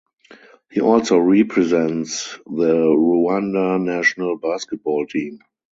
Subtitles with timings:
[0.71, 5.37] He also represents the Rwanda national basketball team.